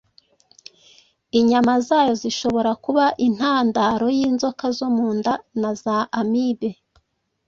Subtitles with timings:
[1.39, 6.69] inyama zayo zishobora kuba intandaro y’inzoka zo mu nda na za amibe.